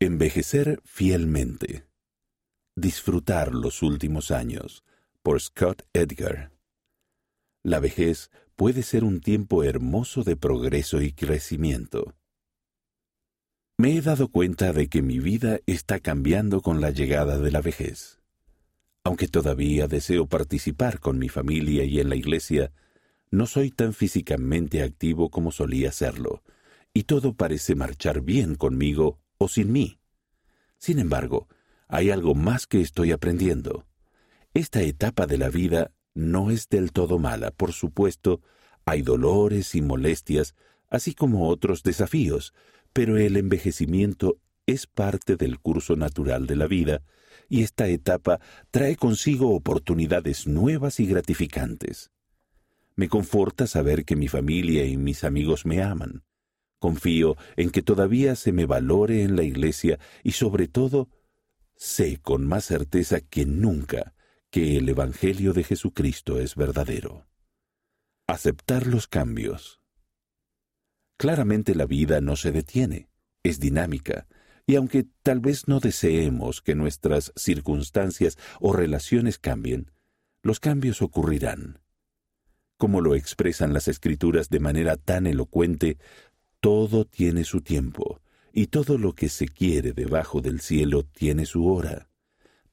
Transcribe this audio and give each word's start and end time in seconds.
Envejecer 0.00 0.80
fielmente. 0.84 1.84
Disfrutar 2.76 3.52
los 3.52 3.82
últimos 3.82 4.30
años. 4.30 4.84
Por 5.24 5.40
Scott 5.40 5.88
Edgar. 5.92 6.52
La 7.64 7.80
vejez 7.80 8.30
puede 8.54 8.84
ser 8.84 9.02
un 9.02 9.20
tiempo 9.20 9.64
hermoso 9.64 10.22
de 10.22 10.36
progreso 10.36 11.02
y 11.02 11.10
crecimiento. 11.10 12.14
Me 13.76 13.96
he 13.96 14.00
dado 14.00 14.28
cuenta 14.28 14.72
de 14.72 14.86
que 14.86 15.02
mi 15.02 15.18
vida 15.18 15.58
está 15.66 15.98
cambiando 15.98 16.62
con 16.62 16.80
la 16.80 16.90
llegada 16.90 17.40
de 17.40 17.50
la 17.50 17.60
vejez. 17.60 18.20
Aunque 19.02 19.26
todavía 19.26 19.88
deseo 19.88 20.28
participar 20.28 21.00
con 21.00 21.18
mi 21.18 21.28
familia 21.28 21.82
y 21.82 21.98
en 21.98 22.08
la 22.08 22.14
iglesia, 22.14 22.70
no 23.32 23.48
soy 23.48 23.72
tan 23.72 23.92
físicamente 23.92 24.84
activo 24.84 25.28
como 25.28 25.50
solía 25.50 25.90
serlo, 25.90 26.44
y 26.94 27.02
todo 27.02 27.34
parece 27.34 27.74
marchar 27.74 28.20
bien 28.20 28.54
conmigo 28.54 29.18
o 29.38 29.48
sin 29.48 29.72
mí. 29.72 29.98
Sin 30.78 30.98
embargo, 30.98 31.48
hay 31.88 32.10
algo 32.10 32.34
más 32.34 32.66
que 32.66 32.80
estoy 32.80 33.12
aprendiendo. 33.12 33.86
Esta 34.54 34.82
etapa 34.82 35.26
de 35.26 35.38
la 35.38 35.48
vida 35.48 35.92
no 36.14 36.50
es 36.50 36.68
del 36.68 36.92
todo 36.92 37.18
mala, 37.18 37.50
por 37.50 37.72
supuesto, 37.72 38.40
hay 38.84 39.02
dolores 39.02 39.74
y 39.74 39.82
molestias, 39.82 40.54
así 40.88 41.14
como 41.14 41.48
otros 41.48 41.82
desafíos, 41.82 42.54
pero 42.92 43.18
el 43.18 43.36
envejecimiento 43.36 44.38
es 44.66 44.86
parte 44.86 45.36
del 45.36 45.58
curso 45.60 45.96
natural 45.96 46.46
de 46.46 46.56
la 46.56 46.66
vida, 46.66 47.02
y 47.48 47.62
esta 47.62 47.88
etapa 47.88 48.40
trae 48.70 48.96
consigo 48.96 49.54
oportunidades 49.54 50.46
nuevas 50.46 51.00
y 51.00 51.06
gratificantes. 51.06 52.10
Me 52.96 53.08
conforta 53.08 53.66
saber 53.66 54.04
que 54.04 54.16
mi 54.16 54.28
familia 54.28 54.84
y 54.84 54.96
mis 54.96 55.24
amigos 55.24 55.64
me 55.64 55.82
aman. 55.82 56.24
Confío 56.78 57.36
en 57.56 57.70
que 57.70 57.82
todavía 57.82 58.36
se 58.36 58.52
me 58.52 58.66
valore 58.66 59.22
en 59.22 59.36
la 59.36 59.42
iglesia 59.42 59.98
y 60.22 60.32
sobre 60.32 60.68
todo 60.68 61.08
sé 61.74 62.18
con 62.20 62.46
más 62.46 62.64
certeza 62.64 63.20
que 63.20 63.46
nunca 63.46 64.14
que 64.50 64.76
el 64.76 64.88
Evangelio 64.88 65.52
de 65.52 65.64
Jesucristo 65.64 66.40
es 66.40 66.54
verdadero. 66.54 67.26
Aceptar 68.26 68.86
los 68.86 69.06
cambios. 69.06 69.80
Claramente 71.16 71.74
la 71.74 71.86
vida 71.86 72.20
no 72.20 72.36
se 72.36 72.52
detiene, 72.52 73.08
es 73.42 73.58
dinámica, 73.58 74.26
y 74.66 74.76
aunque 74.76 75.06
tal 75.22 75.40
vez 75.40 75.66
no 75.66 75.80
deseemos 75.80 76.60
que 76.60 76.74
nuestras 76.74 77.32
circunstancias 77.36 78.38
o 78.60 78.72
relaciones 78.72 79.38
cambien, 79.38 79.90
los 80.42 80.60
cambios 80.60 81.02
ocurrirán. 81.02 81.80
Como 82.76 83.00
lo 83.00 83.16
expresan 83.16 83.72
las 83.72 83.88
escrituras 83.88 84.50
de 84.50 84.60
manera 84.60 84.96
tan 84.96 85.26
elocuente, 85.26 85.98
todo 86.68 87.06
tiene 87.06 87.44
su 87.44 87.62
tiempo, 87.62 88.20
y 88.52 88.66
todo 88.66 88.98
lo 88.98 89.14
que 89.14 89.30
se 89.30 89.48
quiere 89.48 89.94
debajo 89.94 90.42
del 90.42 90.60
cielo 90.60 91.02
tiene 91.02 91.46
su 91.46 91.66
hora, 91.66 92.10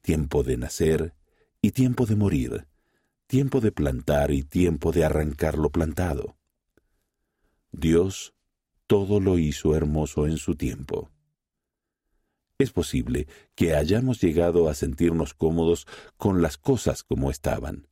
tiempo 0.02 0.42
de 0.42 0.58
nacer 0.58 1.14
y 1.62 1.70
tiempo 1.70 2.04
de 2.04 2.14
morir, 2.14 2.66
tiempo 3.26 3.62
de 3.62 3.72
plantar 3.72 4.32
y 4.32 4.42
tiempo 4.42 4.92
de 4.92 5.06
arrancar 5.06 5.56
lo 5.56 5.70
plantado. 5.70 6.36
Dios 7.72 8.34
todo 8.86 9.18
lo 9.18 9.38
hizo 9.38 9.74
hermoso 9.74 10.26
en 10.26 10.36
su 10.36 10.56
tiempo. 10.56 11.10
Es 12.58 12.72
posible 12.72 13.26
que 13.54 13.74
hayamos 13.74 14.20
llegado 14.20 14.68
a 14.68 14.74
sentirnos 14.74 15.32
cómodos 15.32 15.86
con 16.18 16.42
las 16.42 16.58
cosas 16.58 17.02
como 17.02 17.30
estaban, 17.30 17.88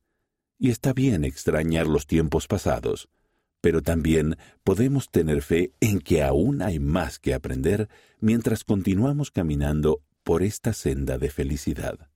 y 0.58 0.68
está 0.68 0.92
bien 0.92 1.24
extrañar 1.24 1.86
los 1.86 2.06
tiempos 2.06 2.46
pasados, 2.46 3.08
pero 3.64 3.80
también 3.80 4.36
podemos 4.62 5.08
tener 5.10 5.40
fe 5.40 5.72
en 5.80 5.98
que 5.98 6.22
aún 6.22 6.60
hay 6.60 6.78
más 6.78 7.18
que 7.18 7.32
aprender 7.32 7.88
mientras 8.20 8.62
continuamos 8.62 9.30
caminando 9.30 10.02
por 10.22 10.42
esta 10.42 10.74
senda 10.74 11.16
de 11.16 11.30
felicidad. 11.30 12.10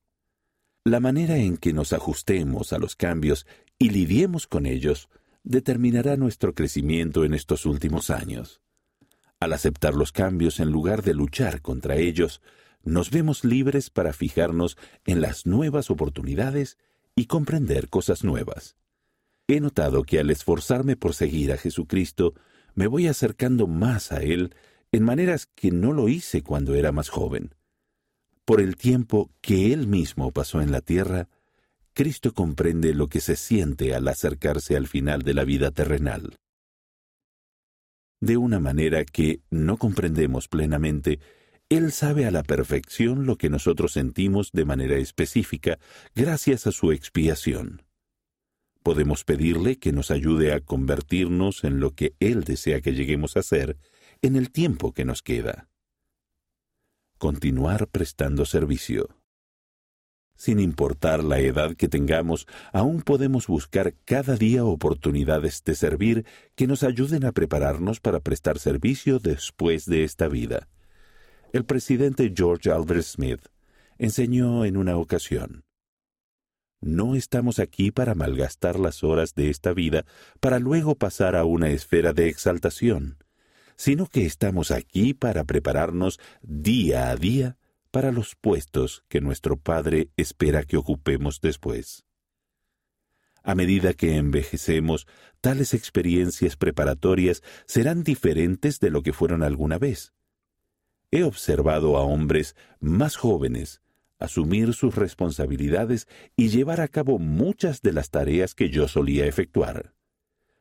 La 0.84 1.00
manera 1.00 1.38
en 1.38 1.56
que 1.56 1.72
nos 1.72 1.94
ajustemos 1.94 2.74
a 2.74 2.78
los 2.78 2.96
cambios 2.96 3.46
y 3.78 3.88
lidiemos 3.88 4.46
con 4.46 4.66
ellos 4.66 5.08
determinará 5.42 6.18
nuestro 6.18 6.54
crecimiento 6.54 7.24
en 7.24 7.32
estos 7.32 7.64
últimos 7.64 8.10
años. 8.10 8.60
Al 9.40 9.54
aceptar 9.54 9.94
los 9.94 10.12
cambios 10.12 10.60
en 10.60 10.70
lugar 10.70 11.02
de 11.02 11.14
luchar 11.14 11.62
contra 11.62 11.96
ellos, 11.96 12.42
nos 12.84 13.10
vemos 13.10 13.42
libres 13.42 13.88
para 13.88 14.12
fijarnos 14.12 14.76
en 15.06 15.22
las 15.22 15.46
nuevas 15.46 15.90
oportunidades 15.90 16.76
y 17.16 17.24
comprender 17.24 17.88
cosas 17.88 18.22
nuevas. 18.22 18.76
He 19.48 19.60
notado 19.60 20.04
que 20.04 20.20
al 20.20 20.30
esforzarme 20.30 20.96
por 20.96 21.14
seguir 21.14 21.50
a 21.52 21.56
Jesucristo, 21.56 22.34
me 22.74 22.86
voy 22.86 23.08
acercando 23.08 23.66
más 23.66 24.12
a 24.12 24.22
Él 24.22 24.54
en 24.92 25.02
maneras 25.02 25.46
que 25.46 25.72
no 25.72 25.92
lo 25.92 26.08
hice 26.08 26.42
cuando 26.42 26.74
era 26.74 26.92
más 26.92 27.08
joven. 27.08 27.54
Por 28.44 28.60
el 28.60 28.76
tiempo 28.76 29.30
que 29.40 29.72
Él 29.72 29.88
mismo 29.88 30.30
pasó 30.30 30.60
en 30.60 30.70
la 30.70 30.80
tierra, 30.80 31.28
Cristo 31.94 32.32
comprende 32.32 32.94
lo 32.94 33.08
que 33.08 33.20
se 33.20 33.34
siente 33.34 33.94
al 33.94 34.06
acercarse 34.06 34.76
al 34.76 34.86
final 34.86 35.22
de 35.22 35.34
la 35.34 35.44
vida 35.44 35.72
terrenal 35.72 36.38
de 38.20 38.36
una 38.36 38.60
manera 38.60 39.04
que 39.04 39.40
no 39.50 39.76
comprendemos 39.76 40.48
plenamente, 40.48 41.20
Él 41.68 41.92
sabe 41.92 42.26
a 42.26 42.30
la 42.30 42.42
perfección 42.42 43.26
lo 43.26 43.36
que 43.36 43.50
nosotros 43.50 43.92
sentimos 43.92 44.50
de 44.52 44.64
manera 44.64 44.96
específica 44.96 45.78
gracias 46.14 46.66
a 46.66 46.72
su 46.72 46.92
expiación. 46.92 47.82
Podemos 48.82 49.24
pedirle 49.24 49.78
que 49.78 49.92
nos 49.92 50.10
ayude 50.10 50.52
a 50.52 50.60
convertirnos 50.60 51.64
en 51.64 51.80
lo 51.80 51.94
que 51.94 52.14
Él 52.20 52.44
desea 52.44 52.80
que 52.80 52.94
lleguemos 52.94 53.36
a 53.36 53.42
ser 53.42 53.76
en 54.22 54.36
el 54.36 54.50
tiempo 54.50 54.92
que 54.92 55.04
nos 55.04 55.22
queda. 55.22 55.68
Continuar 57.18 57.88
prestando 57.88 58.44
servicio. 58.44 59.08
Sin 60.36 60.60
importar 60.60 61.24
la 61.24 61.40
edad 61.40 61.74
que 61.74 61.88
tengamos, 61.88 62.46
aún 62.72 63.02
podemos 63.02 63.48
buscar 63.48 63.94
cada 64.04 64.36
día 64.36 64.64
oportunidades 64.64 65.64
de 65.64 65.74
servir 65.74 66.26
que 66.54 66.68
nos 66.68 66.84
ayuden 66.84 67.24
a 67.24 67.32
prepararnos 67.32 67.98
para 67.98 68.20
prestar 68.20 68.60
servicio 68.60 69.18
después 69.18 69.84
de 69.86 70.04
esta 70.04 70.28
vida. 70.28 70.68
El 71.52 71.64
presidente 71.64 72.32
George 72.34 72.70
Albert 72.70 73.02
Smith 73.02 73.40
enseñó 73.98 74.64
en 74.64 74.76
una 74.76 74.96
ocasión, 74.96 75.64
No 76.80 77.16
estamos 77.16 77.58
aquí 77.58 77.90
para 77.90 78.14
malgastar 78.14 78.78
las 78.78 79.02
horas 79.02 79.34
de 79.34 79.50
esta 79.50 79.72
vida 79.72 80.04
para 80.40 80.58
luego 80.58 80.94
pasar 80.94 81.34
a 81.34 81.44
una 81.44 81.70
esfera 81.70 82.12
de 82.12 82.28
exaltación, 82.28 83.18
sino 83.76 84.06
que 84.06 84.24
estamos 84.24 84.70
aquí 84.70 85.12
para 85.12 85.44
prepararnos 85.44 86.20
día 86.42 87.10
a 87.10 87.16
día 87.16 87.56
para 87.90 88.12
los 88.12 88.36
puestos 88.36 89.04
que 89.08 89.20
nuestro 89.20 89.56
Padre 89.56 90.10
espera 90.16 90.62
que 90.62 90.76
ocupemos 90.76 91.40
después. 91.40 92.04
A 93.42 93.54
medida 93.54 93.94
que 93.94 94.16
envejecemos, 94.16 95.06
tales 95.40 95.74
experiencias 95.74 96.56
preparatorias 96.56 97.42
serán 97.66 98.04
diferentes 98.04 98.78
de 98.78 98.90
lo 98.90 99.02
que 99.02 99.12
fueron 99.12 99.42
alguna 99.42 99.78
vez. 99.78 100.12
He 101.10 101.22
observado 101.22 101.96
a 101.96 102.02
hombres 102.02 102.54
más 102.78 103.16
jóvenes 103.16 103.80
asumir 104.18 104.74
sus 104.74 104.94
responsabilidades 104.94 106.08
y 106.36 106.48
llevar 106.48 106.80
a 106.80 106.88
cabo 106.88 107.18
muchas 107.18 107.82
de 107.82 107.92
las 107.92 108.10
tareas 108.10 108.54
que 108.54 108.70
yo 108.70 108.88
solía 108.88 109.26
efectuar. 109.26 109.94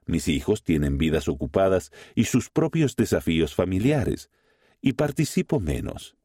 Mis 0.05 0.27
hijos 0.27 0.63
tienen 0.63 0.97
vidas 0.97 1.27
ocupadas 1.27 1.91
y 2.15 2.25
sus 2.25 2.49
propios 2.49 2.95
desafíos 2.95 3.53
familiares, 3.55 4.29
y 4.81 4.93
participo 4.93 5.59
menos 5.59 6.17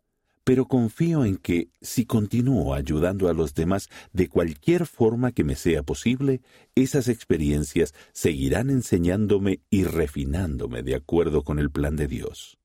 pero 0.44 0.66
confío 0.66 1.25
en 1.25 1.37
que, 1.37 1.70
si 1.81 2.04
continúo 2.04 2.75
ayudando 2.75 3.28
a 3.28 3.34
los 3.34 3.54
demás 3.54 3.88
de 4.12 4.28
cualquier 4.28 4.87
forma 4.87 5.32
que 5.32 5.44
me 5.44 5.54
sea 5.54 5.82
posible, 5.82 6.43
esas 6.75 7.09
experiencias 7.09 7.94
seguirán 8.12 8.70
enseñándome 8.70 9.60
y 9.70 9.84
refinándome 9.84 10.82
de 10.82 10.97
acuerdo 10.97 11.44
con 11.44 11.59
el 11.59 11.70
plan 11.70 11.97
de 11.97 12.09
Dios. 12.09 12.59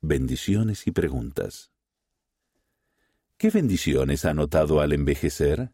Bendiciones 0.00 0.86
y 0.86 0.92
preguntas. 0.92 1.70
¿Qué 3.38 3.50
bendiciones 3.50 4.24
ha 4.24 4.34
notado 4.34 4.80
al 4.80 4.92
envejecer? 4.92 5.70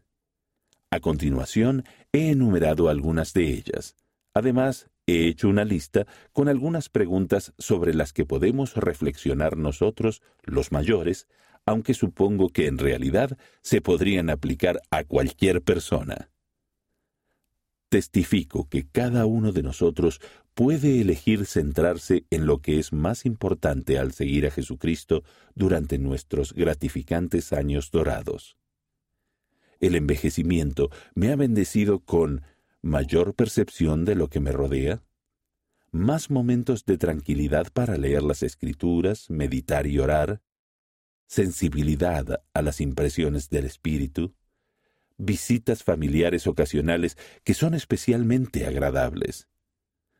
A 0.91 0.99
continuación, 0.99 1.83
he 2.11 2.29
enumerado 2.29 2.89
algunas 2.89 3.33
de 3.33 3.49
ellas. 3.49 3.95
Además, 4.35 4.91
he 5.07 5.27
hecho 5.27 5.49
una 5.49 5.65
lista 5.65 6.05
con 6.31 6.47
algunas 6.47 6.89
preguntas 6.89 7.53
sobre 7.57 7.95
las 7.95 8.13
que 8.13 8.23
podemos 8.23 8.75
reflexionar 8.75 9.57
nosotros, 9.57 10.21
los 10.43 10.71
mayores, 10.71 11.27
aunque 11.65 11.95
supongo 11.95 12.49
que 12.49 12.67
en 12.67 12.77
realidad 12.77 13.35
se 13.63 13.81
podrían 13.81 14.29
aplicar 14.29 14.79
a 14.91 15.03
cualquier 15.03 15.63
persona. 15.63 16.29
Testifico 17.89 18.69
que 18.69 18.87
cada 18.87 19.25
uno 19.25 19.51
de 19.51 19.63
nosotros 19.63 20.21
puede 20.55 21.01
elegir 21.01 21.45
centrarse 21.45 22.25
en 22.31 22.45
lo 22.45 22.61
que 22.61 22.79
es 22.79 22.93
más 22.93 23.25
importante 23.25 23.99
al 23.99 24.13
seguir 24.13 24.47
a 24.47 24.51
Jesucristo 24.51 25.23
durante 25.53 25.99
nuestros 25.99 26.53
gratificantes 26.53 27.51
años 27.51 27.91
dorados. 27.91 28.57
El 29.81 29.95
envejecimiento 29.95 30.89
me 31.13 31.31
ha 31.31 31.35
bendecido 31.35 31.99
con 31.99 32.41
mayor 32.81 33.35
percepción 33.35 34.05
de 34.05 34.15
lo 34.15 34.29
que 34.29 34.39
me 34.39 34.53
rodea, 34.53 35.03
más 35.91 36.29
momentos 36.29 36.85
de 36.85 36.97
tranquilidad 36.97 37.67
para 37.73 37.97
leer 37.97 38.23
las 38.23 38.41
escrituras, 38.41 39.29
meditar 39.29 39.87
y 39.87 39.99
orar, 39.99 40.41
sensibilidad 41.27 42.43
a 42.53 42.61
las 42.61 42.79
impresiones 42.79 43.49
del 43.49 43.65
espíritu, 43.65 44.33
visitas 45.17 45.83
familiares 45.83 46.47
ocasionales 46.47 47.17
que 47.43 47.53
son 47.53 47.73
especialmente 47.73 48.65
agradables, 48.65 49.49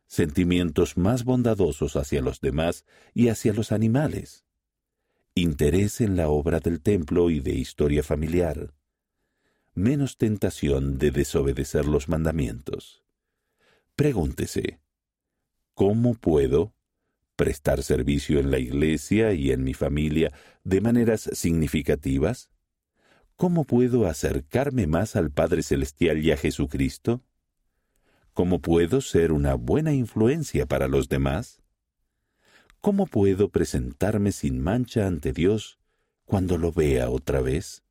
sentimientos 0.07 0.97
más 0.97 1.23
bondadosos 1.23 1.95
hacia 1.95 2.21
los 2.21 2.41
demás 2.41 2.85
y 3.13 3.29
hacia 3.29 3.53
los 3.53 3.71
animales, 3.71 4.45
interés 5.33 6.01
en 6.01 6.15
la 6.15 6.29
obra 6.29 6.59
del 6.59 6.81
templo 6.81 7.29
y 7.29 7.39
de 7.39 7.53
historia 7.53 8.03
familiar, 8.03 8.73
menos 9.73 10.17
tentación 10.17 10.97
de 10.97 11.11
desobedecer 11.11 11.85
los 11.85 12.07
mandamientos. 12.07 13.03
Pregúntese, 13.95 14.79
¿cómo 15.73 16.15
puedo 16.15 16.73
prestar 17.35 17.83
servicio 17.83 18.39
en 18.39 18.51
la 18.51 18.59
iglesia 18.59 19.33
y 19.33 19.51
en 19.51 19.63
mi 19.63 19.73
familia 19.73 20.31
de 20.63 20.81
maneras 20.81 21.29
significativas? 21.33 22.49
¿Cómo 23.35 23.65
puedo 23.65 24.07
acercarme 24.07 24.87
más 24.87 25.17
al 25.17 25.31
Padre 25.31 25.61
Celestial 25.61 26.19
y 26.19 26.31
a 26.31 26.37
Jesucristo? 26.37 27.21
¿Cómo 28.35 28.59
puedo 28.59 28.99
ser 28.99 29.31
una 29.31 29.53
buena 29.53 29.93
influencia 29.93 30.65
para 30.65 30.89
los 30.89 31.07
demás? 31.07 31.61
¿Cómo 32.81 33.07
puedo 33.07 33.47
presentarme 33.47 34.33
sin 34.33 34.59
mancha 34.59 35.07
ante 35.07 35.31
Dios 35.31 35.79
cuando 36.25 36.57
lo 36.57 36.73
vea 36.73 37.09
otra 37.09 37.39
vez? 37.39 37.84